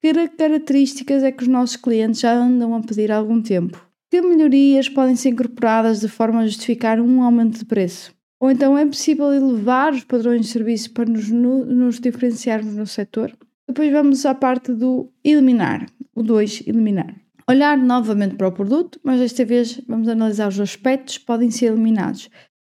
Que 0.00 0.12
características 0.28 1.24
é 1.24 1.32
que 1.32 1.42
os 1.42 1.48
nossos 1.48 1.76
clientes 1.76 2.20
já 2.20 2.32
andam 2.32 2.74
a 2.74 2.80
pedir 2.80 3.10
há 3.10 3.16
algum 3.16 3.42
tempo? 3.42 3.87
Que 4.10 4.22
melhorias 4.22 4.88
podem 4.88 5.14
ser 5.16 5.30
incorporadas 5.30 6.00
de 6.00 6.08
forma 6.08 6.40
a 6.40 6.46
justificar 6.46 6.98
um 6.98 7.22
aumento 7.22 7.58
de 7.58 7.64
preço? 7.66 8.14
Ou 8.40 8.50
então 8.50 8.78
é 8.78 8.86
possível 8.86 9.32
elevar 9.32 9.92
os 9.92 10.04
padrões 10.04 10.42
de 10.42 10.46
serviço 10.48 10.92
para 10.92 11.10
nos, 11.10 11.28
nos 11.30 12.00
diferenciarmos 12.00 12.74
no 12.74 12.86
setor? 12.86 13.36
Depois 13.66 13.92
vamos 13.92 14.24
à 14.24 14.34
parte 14.34 14.72
do 14.72 15.12
eliminar. 15.22 15.86
O 16.14 16.22
2, 16.22 16.64
eliminar. 16.66 17.14
Olhar 17.46 17.76
novamente 17.76 18.36
para 18.36 18.48
o 18.48 18.52
produto, 18.52 18.98
mas 19.02 19.20
desta 19.20 19.44
vez 19.44 19.80
vamos 19.86 20.08
analisar 20.08 20.48
os 20.48 20.58
aspectos 20.58 21.18
que 21.18 21.26
podem 21.26 21.50
ser 21.50 21.66
eliminados. 21.66 22.30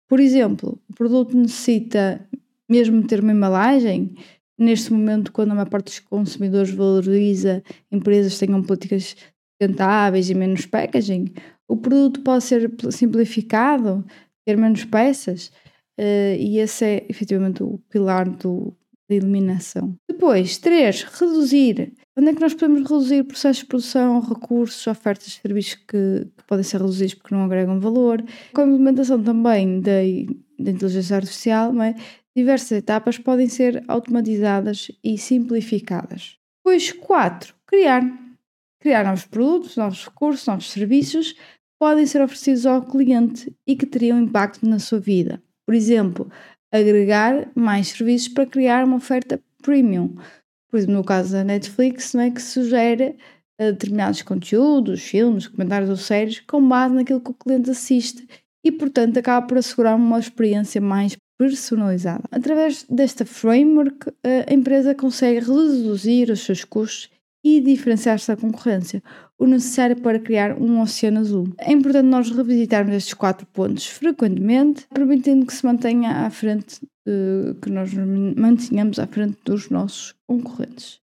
Por 0.07 0.19
exemplo, 0.19 0.81
o 0.89 0.93
produto 0.93 1.37
necessita 1.37 2.27
mesmo 2.67 3.05
ter 3.05 3.19
uma 3.19 3.33
embalagem. 3.33 4.15
Neste 4.57 4.91
momento, 4.91 5.31
quando 5.31 5.51
a 5.51 5.55
maior 5.55 5.69
parte 5.69 5.85
dos 5.85 5.99
consumidores 5.99 6.71
valoriza 6.71 7.63
empresas 7.91 8.37
tenham 8.39 8.63
políticas 8.63 9.15
sustentáveis 9.59 10.29
e 10.29 10.35
menos 10.35 10.65
packaging, 10.65 11.33
o 11.67 11.75
produto 11.75 12.21
pode 12.21 12.43
ser 12.43 12.71
simplificado, 12.91 14.05
ter 14.45 14.57
menos 14.57 14.85
peças, 14.85 15.47
uh, 15.99 16.35
e 16.37 16.57
esse 16.59 16.85
é 16.85 17.05
efetivamente 17.09 17.61
o 17.61 17.79
pilar 17.89 18.27
do, 18.29 18.73
da 19.09 19.15
eliminação. 19.15 19.95
Depois, 20.09 20.57
três, 20.57 21.03
reduzir. 21.03 21.93
Onde 22.17 22.29
é 22.29 22.33
que 22.33 22.41
nós 22.41 22.53
podemos 22.53 22.81
reduzir 22.81 23.23
processos 23.23 23.59
de 23.59 23.65
produção, 23.67 24.19
recursos, 24.19 24.85
ofertas 24.87 25.27
de 25.27 25.39
serviços 25.39 25.75
que, 25.75 26.27
que 26.37 26.43
podem 26.47 26.63
ser 26.63 26.81
reduzidos 26.81 27.13
porque 27.13 27.33
não 27.33 27.43
agregam 27.43 27.79
valor? 27.79 28.23
Com 28.53 28.61
a 28.61 28.65
implementação 28.65 29.21
também 29.21 29.79
da, 29.79 30.01
da 30.59 30.71
inteligência 30.71 31.15
artificial, 31.15 31.81
é? 31.81 31.95
diversas 32.35 32.71
etapas 32.71 33.17
podem 33.17 33.47
ser 33.47 33.83
automatizadas 33.87 34.91
e 35.03 35.17
simplificadas. 35.17 36.37
Depois, 36.57 36.91
quatro, 36.91 37.55
criar. 37.65 38.28
Criar 38.79 39.03
novos 39.03 39.25
produtos, 39.25 39.75
novos 39.75 40.05
recursos, 40.05 40.47
novos 40.47 40.71
serviços 40.71 41.33
que 41.33 41.39
podem 41.79 42.05
ser 42.05 42.21
oferecidos 42.21 42.65
ao 42.65 42.81
cliente 42.81 43.53
e 43.67 43.75
que 43.75 43.85
teriam 43.85 44.19
impacto 44.19 44.65
na 44.65 44.79
sua 44.79 44.99
vida. 44.99 45.41
Por 45.65 45.75
exemplo, 45.75 46.31
agregar 46.71 47.51
mais 47.55 47.89
serviços 47.89 48.29
para 48.29 48.45
criar 48.45 48.85
uma 48.85 48.97
oferta 48.97 49.41
premium. 49.61 50.15
Por 50.69 50.77
exemplo, 50.77 50.95
no 50.95 51.03
caso 51.03 51.33
da 51.33 51.43
Netflix, 51.43 52.13
não 52.13 52.21
é 52.21 52.31
que 52.31 52.41
sugere 52.41 53.17
uh, 53.59 53.71
determinados 53.71 54.21
conteúdos, 54.21 55.01
filmes, 55.01 55.47
comentários 55.47 55.89
ou 55.89 55.97
séries 55.97 56.39
com 56.41 56.65
base 56.67 56.93
naquilo 56.93 57.21
que 57.21 57.31
o 57.31 57.33
cliente 57.33 57.71
assiste 57.71 58.27
e, 58.63 58.71
portanto, 58.71 59.17
acaba 59.17 59.45
por 59.45 59.57
assegurar 59.57 59.95
uma 59.95 60.19
experiência 60.19 60.79
mais 60.79 61.17
personalizada. 61.37 62.23
Através 62.31 62.85
desta 62.89 63.25
framework, 63.25 64.11
a 64.47 64.53
empresa 64.53 64.93
consegue 64.93 65.39
reduzir 65.39 66.29
os 66.29 66.41
seus 66.41 66.63
custos 66.63 67.09
e 67.57 67.61
diferenciar-se 67.61 68.27
da 68.27 68.37
concorrência, 68.37 69.01
o 69.37 69.45
necessário 69.45 69.95
para 70.01 70.19
criar 70.19 70.61
um 70.61 70.81
oceano 70.81 71.19
azul. 71.19 71.47
É 71.57 71.71
importante 71.71 72.05
nós 72.05 72.29
revisitarmos 72.29 72.93
estes 72.93 73.13
quatro 73.13 73.47
pontos 73.47 73.87
frequentemente, 73.87 74.85
permitindo 74.93 75.45
que 75.45 75.53
se 75.53 75.65
mantenha 75.65 76.25
à 76.25 76.29
frente, 76.29 76.81
uh, 77.07 77.55
que 77.55 77.69
nós 77.69 77.93
mantenhamos 77.93 78.99
à 78.99 79.07
frente 79.07 79.37
dos 79.45 79.69
nossos 79.69 80.13
concorrentes. 80.27 80.99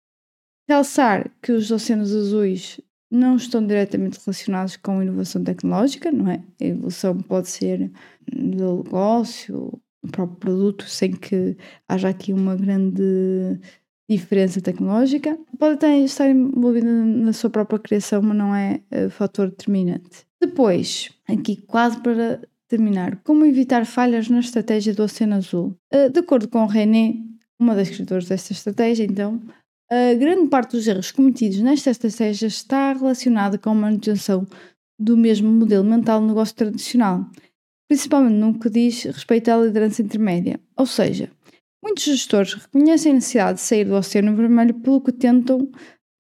Realçar 0.68 1.30
que 1.42 1.52
os 1.52 1.70
oceanos 1.70 2.16
azuis 2.16 2.80
não 3.12 3.36
estão 3.36 3.66
diretamente 3.66 4.20
relacionados 4.24 4.78
com 4.78 5.04
inovação 5.04 5.44
tecnológica, 5.44 6.10
não 6.12 6.32
é? 6.32 6.42
A 6.62 6.66
evolução 6.66 7.18
pode 7.18 7.50
ser 7.50 7.92
do 8.32 8.86
negócio, 8.86 9.82
do 10.02 10.12
próprio 10.12 10.38
produto, 10.38 10.86
sem 10.86 11.12
que 11.12 11.58
haja 11.88 12.08
aqui 12.08 12.32
uma 12.32 12.56
grande 12.56 13.60
diferença 14.16 14.62
tecnológica. 14.62 15.38
Pode 15.58 15.76
até 15.76 16.00
estar 16.00 16.30
envolvida 16.30 16.92
na 16.92 17.34
sua 17.34 17.50
própria 17.50 17.80
criação, 17.80 18.22
mas 18.22 18.38
não 18.38 18.56
é 18.56 18.82
uh, 18.92 19.10
fator 19.10 19.50
determinante. 19.50 20.26
Depois, 20.40 21.10
aqui 21.28 21.56
quase 21.56 22.00
para 22.02 22.42
terminar, 22.68 23.18
como 23.24 23.46
evitar 23.46 23.86
falhas 23.86 24.30
na 24.30 24.40
estratégia 24.40 24.94
do 24.94 25.04
Oceano 25.04 25.36
Azul? 25.36 25.76
Uh, 25.94 26.10
de 26.10 26.20
acordo 26.20 26.48
com 26.48 26.66
René, 26.66 27.16
uma 27.60 27.76
das 27.76 27.90
escritoras 27.90 28.28
desta 28.28 28.54
estratégia, 28.54 29.04
então, 29.04 29.42
a 29.90 30.14
grande 30.14 30.48
parte 30.48 30.72
dos 30.72 30.88
erros 30.88 31.12
cometidos 31.12 31.60
nesta 31.60 31.92
estratégia 31.92 32.48
está 32.48 32.94
relacionada 32.94 33.58
com 33.58 33.72
a 33.72 33.76
manutenção 33.76 34.48
do 34.98 35.18
mesmo 35.18 35.52
modelo 35.52 35.84
mental 35.84 36.22
de 36.22 36.28
negócio 36.28 36.56
tradicional, 36.56 37.26
principalmente 37.90 38.36
no 38.36 38.58
que 38.58 38.70
diz 38.70 39.04
respeito 39.04 39.50
à 39.50 39.58
liderança 39.58 40.02
intermédia. 40.02 40.62
Ou 40.78 40.86
seja, 40.86 41.30
Muitos 41.84 42.04
gestores 42.04 42.54
reconhecem 42.54 43.12
a 43.12 43.16
necessidade 43.16 43.60
de 43.60 43.66
sair 43.66 43.86
do 43.86 43.96
Oceano 43.96 44.36
Vermelho 44.36 44.74
pelo 44.76 45.02
que 45.02 45.12
tentam 45.12 45.70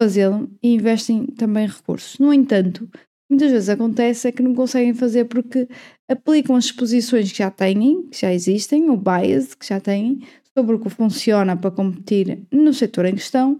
fazê-lo 0.01 0.49
e 0.63 0.73
investem 0.73 1.27
também 1.27 1.67
recursos. 1.67 2.17
No 2.17 2.33
entanto, 2.33 2.89
muitas 3.29 3.51
vezes 3.51 3.69
acontece 3.69 4.27
é 4.27 4.31
que 4.31 4.41
não 4.41 4.55
conseguem 4.55 4.93
fazer 4.93 5.25
porque 5.25 5.67
aplicam 6.09 6.55
as 6.55 6.65
exposições 6.65 7.31
que 7.31 7.37
já 7.37 7.51
têm, 7.51 8.07
que 8.07 8.19
já 8.19 8.33
existem, 8.33 8.89
o 8.89 8.97
bias 8.97 9.53
que 9.53 9.67
já 9.67 9.79
têm, 9.79 10.21
sobre 10.57 10.75
o 10.75 10.79
que 10.79 10.89
funciona 10.89 11.55
para 11.55 11.71
competir 11.71 12.45
no 12.51 12.73
setor 12.73 13.05
em 13.05 13.13
questão, 13.13 13.59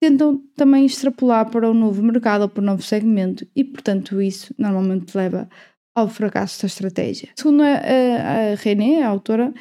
tentam 0.00 0.42
também 0.56 0.86
extrapolar 0.86 1.50
para 1.50 1.70
o 1.70 1.74
novo 1.74 2.02
mercado 2.02 2.42
ou 2.42 2.48
para 2.48 2.62
o 2.62 2.64
novo 2.64 2.82
segmento 2.82 3.46
e, 3.56 3.64
portanto, 3.64 4.20
isso 4.20 4.54
normalmente 4.58 5.16
leva 5.16 5.48
ao 5.96 6.08
fracasso 6.08 6.62
da 6.62 6.66
estratégia. 6.66 7.30
Segundo 7.36 7.62
a, 7.62 7.66
a, 7.66 8.52
a 8.52 8.54
René, 8.56 9.02
a 9.02 9.08
autora, 9.08 9.52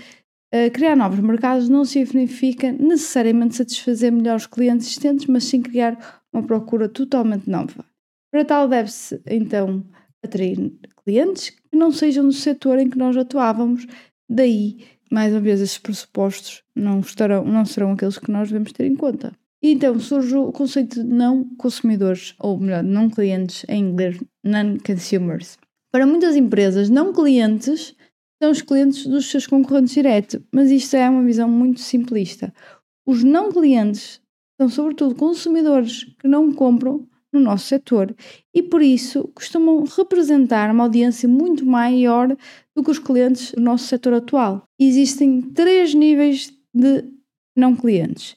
criar 0.74 0.95
novos 0.95 1.19
mercados 1.19 1.67
não 1.67 1.83
significa 1.83 2.72
necessariamente 2.72 3.55
satisfazer 3.55 4.12
melhor 4.12 4.38
os 4.38 4.45
clientes 4.45 4.88
existentes, 4.88 5.25
mas 5.25 5.45
sim 5.45 5.62
criar 5.62 6.22
uma 6.31 6.43
procura 6.43 6.88
totalmente 6.88 7.50
nova. 7.50 7.86
Para 8.31 8.45
tal, 8.45 8.67
deve-se 8.67 9.22
então 9.27 9.83
atrair 10.24 10.74
clientes 11.03 11.50
que 11.50 11.77
não 11.77 11.91
sejam 11.91 12.25
do 12.25 12.33
setor 12.33 12.79
em 12.79 12.89
que 12.89 12.98
nós 12.98 13.15
atuávamos, 13.17 13.86
daí, 14.29 14.77
mais 15.12 15.33
uma 15.33 15.41
vez, 15.41 15.62
esses 15.62 15.77
pressupostos 15.77 16.63
não, 16.75 17.00
estarão, 17.01 17.43
não 17.43 17.65
serão 17.65 17.91
aqueles 17.91 18.17
que 18.17 18.31
nós 18.31 18.48
devemos 18.48 18.72
ter 18.72 18.86
em 18.86 18.95
conta. 18.95 19.33
E 19.62 19.72
então 19.72 19.98
surge 20.00 20.36
o 20.36 20.51
conceito 20.51 21.03
de 21.03 21.07
não 21.07 21.43
consumidores, 21.55 22.36
ou 22.39 22.60
melhor, 22.60 22.83
não 22.83 23.10
clientes, 23.10 23.65
em 23.69 23.91
inglês, 23.91 24.19
non-consumers. 24.43 25.57
Para 25.91 26.05
muitas 26.05 26.36
empresas, 26.36 26.89
não 26.89 27.13
clientes 27.13 27.95
são 28.43 28.51
os 28.51 28.62
clientes 28.62 29.07
dos 29.07 29.31
seus 29.31 29.47
concorrentes 29.47 29.93
diretos, 29.93 30.38
mas 30.51 30.69
isto 30.69 30.97
é 30.97 31.09
uma 31.09 31.23
visão 31.23 31.47
muito 31.47 31.79
simplista. 31.79 32.53
Os 33.07 33.23
não 33.23 33.50
clientes 33.50 34.19
são, 34.59 34.67
sobretudo, 34.67 35.15
consumidores 35.15 36.03
que 36.19 36.27
não 36.27 36.51
compram 36.51 37.07
no 37.31 37.39
nosso 37.39 37.67
setor 37.67 38.13
e, 38.53 38.62
por 38.62 38.81
isso, 38.81 39.29
costumam 39.33 39.85
representar 39.85 40.69
uma 40.71 40.83
audiência 40.83 41.27
muito 41.27 41.65
maior 41.65 42.35
do 42.75 42.83
que 42.83 42.91
os 42.91 43.00
clientes 43.00 43.53
do 43.53 43.62
nosso 43.62 43.88
setor 43.88 44.15
atual. 44.15 44.63
Existem 44.77 45.41
três 45.41 45.93
níveis 45.93 46.51
de 46.73 47.05
não 47.55 47.73
clientes. 47.73 48.35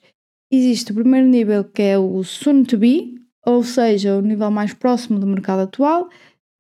Existe 0.53 0.93
o 0.93 0.95
primeiro 0.95 1.27
nível 1.27 1.65
que 1.65 1.83
é 1.83 1.99
o 1.99 2.23
soon 2.23 2.63
to 2.63 2.79
be, 2.79 3.21
ou 3.45 3.65
seja, 3.65 4.17
o 4.17 4.23
nível 4.23 4.53
mais 4.53 4.73
próximo 4.73 5.19
do 5.19 5.27
mercado 5.27 5.63
atual, 5.63 6.09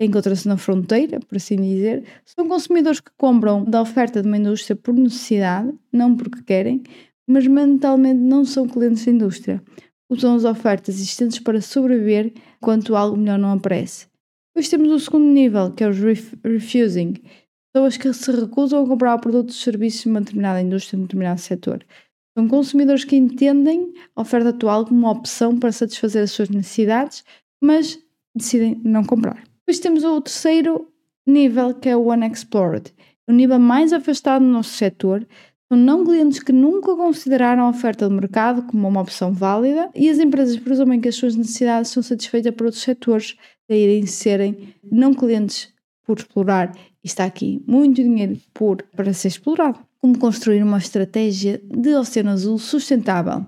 encontra-se 0.04 0.46
na 0.46 0.56
fronteira, 0.56 1.18
por 1.20 1.36
assim 1.36 1.56
dizer, 1.56 2.04
são 2.24 2.46
consumidores 2.48 3.00
que 3.00 3.10
compram 3.16 3.64
da 3.64 3.80
oferta 3.80 4.20
de 4.20 4.28
uma 4.28 4.36
indústria 4.36 4.76
por 4.76 4.94
necessidade, 4.94 5.72
não 5.92 6.14
porque 6.16 6.42
querem, 6.42 6.82
mas 7.26 7.46
mentalmente 7.46 8.20
não 8.20 8.44
são 8.44 8.68
clientes 8.68 9.04
da 9.04 9.12
indústria. 9.12 9.62
Usam 10.08 10.36
as 10.36 10.44
ofertas 10.44 10.96
existentes 10.96 11.38
para 11.38 11.60
sobreviver 11.60 12.32
enquanto 12.58 12.94
algo 12.94 13.16
melhor 13.16 13.38
não 13.38 13.52
aparece. 13.52 14.06
Depois 14.54 14.68
temos 14.68 14.90
o 14.90 15.00
segundo 15.00 15.26
nível, 15.26 15.72
que 15.72 15.82
é 15.82 15.88
os 15.88 15.98
ref 15.98 16.34
refusing, 16.44 17.14
pessoas 17.72 17.96
que 17.96 18.12
se 18.12 18.30
recusam 18.30 18.84
a 18.84 18.88
comprar 18.88 19.18
produtos 19.18 19.56
ou 19.56 19.62
serviços 19.62 20.02
de 20.02 20.08
uma 20.08 20.20
determinada 20.20 20.62
indústria, 20.62 20.96
de 20.96 21.02
um 21.02 21.06
determinado 21.06 21.40
setor. 21.40 21.84
São 22.36 22.46
consumidores 22.48 23.04
que 23.04 23.16
entendem 23.16 23.92
a 24.14 24.20
oferta 24.22 24.50
atual 24.50 24.84
como 24.84 25.00
uma 25.00 25.10
opção 25.10 25.58
para 25.58 25.72
satisfazer 25.72 26.22
as 26.22 26.30
suas 26.30 26.48
necessidades, 26.48 27.24
mas 27.62 27.98
decidem 28.34 28.80
não 28.84 29.02
comprar. 29.04 29.45
Depois 29.66 29.80
temos 29.80 30.04
o 30.04 30.20
terceiro 30.20 30.86
nível, 31.26 31.74
que 31.74 31.88
é 31.88 31.96
o 31.96 32.12
unexplored. 32.12 32.94
O 33.26 33.32
nível 33.32 33.58
mais 33.58 33.92
afastado 33.92 34.44
do 34.44 34.48
nosso 34.48 34.70
setor 34.70 35.26
são 35.68 35.76
não 35.76 36.04
clientes 36.04 36.38
que 36.38 36.52
nunca 36.52 36.94
consideraram 36.94 37.64
a 37.64 37.70
oferta 37.70 38.08
do 38.08 38.14
mercado 38.14 38.62
como 38.62 38.86
uma 38.86 39.00
opção 39.00 39.32
válida 39.32 39.90
e 39.92 40.08
as 40.08 40.20
empresas 40.20 40.56
presumem 40.56 41.00
que 41.00 41.08
as 41.08 41.16
suas 41.16 41.34
necessidades 41.34 41.90
são 41.90 42.00
satisfeitas 42.00 42.54
por 42.54 42.66
outros 42.66 42.84
setores, 42.84 43.36
daí 43.68 44.06
serem 44.06 44.72
não 44.84 45.12
clientes 45.12 45.74
por 46.04 46.18
explorar 46.18 46.72
e 47.02 47.08
está 47.08 47.24
aqui 47.24 47.60
muito 47.66 47.96
dinheiro 47.96 48.38
por, 48.54 48.80
para 48.94 49.12
ser 49.12 49.26
explorado. 49.26 49.80
Como 49.98 50.16
construir 50.16 50.62
uma 50.62 50.78
estratégia 50.78 51.60
de 51.64 51.92
oceano 51.96 52.30
azul 52.30 52.56
sustentável? 52.58 53.44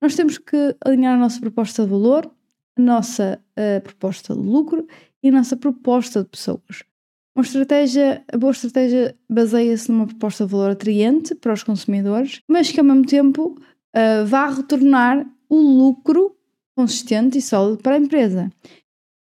Nós 0.00 0.16
temos 0.16 0.38
que 0.38 0.74
alinhar 0.82 1.14
a 1.14 1.18
nossa 1.18 1.38
proposta 1.38 1.84
de 1.84 1.90
valor, 1.90 2.30
a 2.78 2.80
nossa 2.80 3.38
uh, 3.58 3.82
proposta 3.82 4.34
de 4.34 4.40
lucro 4.40 4.86
e 5.22 5.28
a 5.28 5.32
nossa 5.32 5.56
proposta 5.56 6.22
de 6.22 6.28
pessoas. 6.28 6.84
Uma 7.34 7.44
estratégia, 7.44 8.24
a 8.32 8.36
boa 8.36 8.50
estratégia 8.50 9.14
baseia-se 9.28 9.90
numa 9.92 10.06
proposta 10.06 10.44
de 10.44 10.50
valor 10.50 10.70
atraente 10.70 11.34
para 11.34 11.52
os 11.52 11.62
consumidores, 11.62 12.40
mas 12.48 12.72
que 12.72 12.80
ao 12.80 12.86
mesmo 12.86 13.06
tempo 13.06 13.56
uh, 13.94 14.26
vá 14.26 14.48
retornar 14.48 15.24
o 15.48 15.56
lucro 15.56 16.36
consistente 16.76 17.38
e 17.38 17.42
sólido 17.42 17.82
para 17.82 17.94
a 17.94 17.98
empresa. 17.98 18.50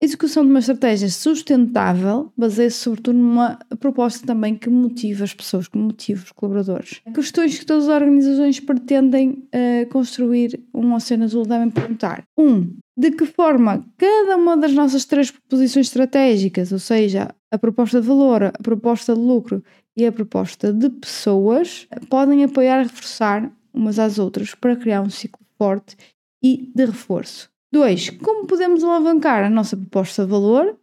A 0.02 0.04
execução 0.04 0.44
de 0.44 0.50
uma 0.50 0.58
estratégia 0.58 1.08
sustentável 1.08 2.30
baseia-se 2.36 2.76
sobretudo 2.76 3.18
numa 3.18 3.58
proposta 3.80 4.26
também 4.26 4.54
que 4.54 4.68
motive 4.68 5.24
as 5.24 5.32
pessoas, 5.32 5.68
que 5.68 5.78
motive 5.78 6.22
os 6.22 6.32
colaboradores. 6.32 7.00
Questões 7.14 7.58
que 7.58 7.64
todas 7.64 7.88
as 7.88 8.02
organizações 8.02 8.60
pretendem 8.60 9.30
uh, 9.30 9.88
construir 9.90 10.60
um 10.74 10.92
oceano 10.92 11.24
azul 11.24 11.46
devem 11.46 11.70
perguntar. 11.70 12.24
Um, 12.36 12.76
de 12.94 13.10
que 13.10 13.24
forma 13.24 13.86
cada 13.96 14.36
uma 14.36 14.54
das 14.54 14.74
nossas 14.74 15.06
três 15.06 15.30
proposições 15.30 15.86
estratégicas, 15.86 16.72
ou 16.72 16.78
seja, 16.78 17.34
a 17.50 17.56
proposta 17.56 17.98
de 17.98 18.06
valor, 18.06 18.42
a 18.42 18.52
proposta 18.52 19.14
de 19.14 19.20
lucro 19.20 19.64
e 19.96 20.04
a 20.04 20.12
proposta 20.12 20.74
de 20.74 20.90
pessoas, 20.90 21.88
podem 22.10 22.44
apoiar 22.44 22.80
e 22.80 22.84
reforçar 22.84 23.50
umas 23.72 23.98
às 23.98 24.18
outras 24.18 24.54
para 24.54 24.76
criar 24.76 25.00
um 25.00 25.08
ciclo 25.08 25.40
forte 25.56 25.96
e 26.42 26.70
de 26.74 26.84
reforço. 26.84 27.50
2. 27.72 28.10
Como 28.22 28.46
podemos 28.46 28.82
alavancar 28.84 29.44
a 29.44 29.50
nossa 29.50 29.76
proposta 29.76 30.24
de 30.24 30.30
valor 30.30 30.78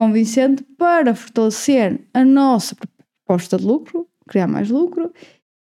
convincente 0.00 0.62
para 0.76 1.14
fortalecer 1.14 2.00
a 2.14 2.24
nossa 2.24 2.76
proposta 3.26 3.56
de 3.56 3.64
lucro, 3.64 4.08
criar 4.28 4.46
mais 4.46 4.70
lucro 4.70 5.12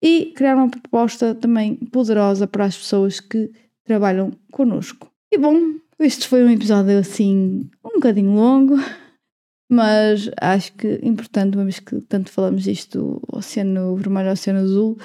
e 0.02 0.32
criar 0.34 0.56
uma 0.56 0.68
proposta 0.68 1.34
também 1.34 1.76
poderosa 1.76 2.46
para 2.46 2.64
as 2.64 2.76
pessoas 2.76 3.20
que 3.20 3.50
trabalham 3.84 4.32
connosco. 4.50 5.10
E 5.32 5.38
bom, 5.38 5.74
este 5.98 6.26
foi 6.26 6.44
um 6.44 6.50
episódio 6.50 6.98
assim 6.98 7.70
um 7.84 7.94
bocadinho 7.94 8.34
longo, 8.34 8.76
mas 9.70 10.30
acho 10.40 10.72
que 10.74 10.98
importante, 11.02 11.56
uma 11.56 11.64
vez 11.64 11.78
que 11.78 12.00
tanto 12.02 12.30
falamos 12.30 12.64
disto 12.64 13.20
Oceano 13.32 13.96
Vermelho 13.96 14.32
Oceano 14.32 14.60
Azul, 14.60 14.98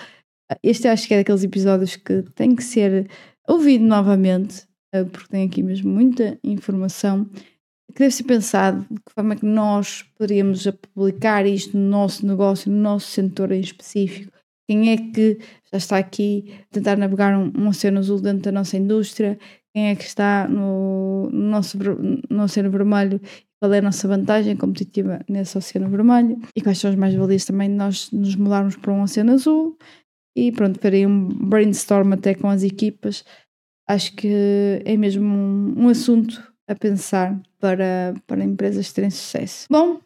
este 0.61 0.87
acho 0.87 1.07
que 1.07 1.13
é 1.13 1.17
daqueles 1.17 1.43
episódios 1.43 1.95
que 1.95 2.23
tem 2.35 2.55
que 2.55 2.63
ser 2.63 3.09
ouvido 3.47 3.83
novamente 3.85 4.67
porque 5.11 5.27
tem 5.29 5.45
aqui 5.45 5.63
mesmo 5.63 5.91
muita 5.91 6.37
informação 6.43 7.29
que 7.93 7.99
deve 7.99 8.11
ser 8.11 8.23
pensado 8.23 8.85
de 8.89 8.99
que 8.99 9.13
forma 9.13 9.33
é 9.33 9.37
que 9.37 9.45
nós 9.45 10.03
poderíamos 10.17 10.67
publicar 10.93 11.45
isto 11.45 11.77
no 11.77 11.89
nosso 11.89 12.25
negócio, 12.25 12.71
no 12.71 12.77
nosso 12.77 13.11
setor 13.11 13.51
em 13.51 13.59
específico. 13.59 14.31
Quem 14.67 14.91
é 14.91 14.97
que 14.97 15.37
já 15.71 15.77
está 15.77 15.97
aqui 15.97 16.53
a 16.61 16.73
tentar 16.73 16.97
navegar 16.97 17.37
um, 17.37 17.51
um 17.55 17.67
oceano 17.67 17.99
azul 17.99 18.19
dentro 18.19 18.43
da 18.43 18.51
nossa 18.51 18.77
indústria? 18.77 19.37
Quem 19.73 19.89
é 19.89 19.95
que 19.95 20.03
está 20.03 20.47
no, 20.47 21.29
no 21.31 21.49
nosso 21.49 21.77
no 22.29 22.43
oceano 22.43 22.71
vermelho? 22.71 23.19
Qual 23.59 23.71
é 23.73 23.79
a 23.79 23.81
nossa 23.81 24.07
vantagem 24.07 24.55
competitiva 24.55 25.19
nesse 25.29 25.57
oceano 25.57 25.89
vermelho? 25.89 26.39
E 26.55 26.61
quais 26.61 26.77
são 26.79 26.89
as 26.89 26.95
mais-valias 26.95 27.45
também 27.45 27.69
de 27.69 27.75
nós 27.75 28.11
nos 28.11 28.35
mudarmos 28.35 28.75
para 28.75 28.91
um 28.91 29.03
oceano 29.03 29.33
azul? 29.33 29.77
E 30.35 30.51
pronto, 30.51 30.79
farei 30.79 31.05
um 31.05 31.27
brainstorm 31.27 32.13
até 32.13 32.33
com 32.33 32.49
as 32.49 32.63
equipas 32.63 33.23
acho 33.87 34.15
que 34.15 34.81
é 34.85 34.95
mesmo 34.97 35.23
um, 35.25 35.83
um 35.83 35.89
assunto 35.89 36.53
a 36.67 36.75
pensar 36.75 37.39
para, 37.59 38.13
para 38.25 38.43
empresas 38.43 38.91
terem 38.91 39.09
sucesso. 39.09 39.67
Bom, 39.69 39.99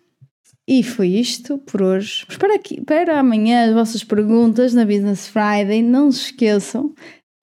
e 0.68 0.84
foi 0.84 1.10
isto 1.10 1.58
por 1.60 1.82
hoje. 1.82 2.26
Espero 2.28 2.54
aqui, 2.54 2.82
para 2.82 3.20
amanhã 3.20 3.68
as 3.68 3.74
vossas 3.74 4.04
perguntas 4.04 4.74
na 4.74 4.86
Business 4.86 5.28
Friday. 5.28 5.82
Não 5.82 6.12
se 6.12 6.26
esqueçam, 6.26 6.94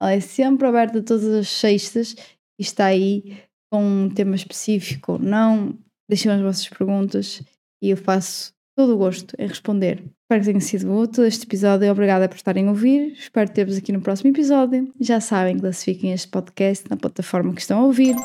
ela 0.01 0.13
é 0.13 0.21
sempre 0.21 0.67
aberta 0.67 1.03
todas 1.03 1.25
as 1.25 1.49
sextas 1.49 2.15
e 2.59 2.63
está 2.63 2.87
aí 2.87 3.39
com 3.73 3.83
um 3.83 4.11
tema 4.11 4.35
específico 4.35 5.13
ou 5.13 5.19
não. 5.19 5.79
Deixem 6.09 6.31
as 6.31 6.43
vossas 6.43 6.69
perguntas 6.69 7.43
e 7.83 7.91
eu 7.91 7.97
faço 7.97 8.53
todo 8.77 8.95
o 8.95 8.99
gosto 8.99 9.35
em 9.39 9.47
responder. 9.47 10.03
Espero 10.25 10.41
que 10.41 10.47
tenha 10.47 10.61
sido 10.61 10.91
útil 10.97 11.25
este 11.25 11.45
episódio. 11.45 11.93
Obrigada 11.93 12.27
por 12.31 12.37
estarem 12.37 12.67
a 12.67 12.71
ouvir. 12.71 13.13
Espero 13.13 13.51
ter-vos 13.51 13.77
aqui 13.77 13.93
no 13.93 14.01
próximo 14.01 14.31
episódio. 14.31 14.91
Já 14.99 15.21
sabem, 15.21 15.59
classifiquem 15.59 16.13
este 16.13 16.29
podcast 16.29 16.89
na 16.89 16.97
plataforma 16.97 17.53
que 17.53 17.61
estão 17.61 17.81
a 17.81 17.85
ouvir, 17.85 18.17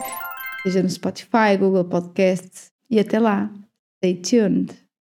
seja 0.63 0.81
no 0.81 0.89
Spotify, 0.89 1.57
Google 1.59 1.83
Podcasts. 1.83 2.71
E 2.89 2.99
até 3.01 3.19
lá. 3.19 3.51
Stay 3.97 4.15
tuned. 4.15 4.88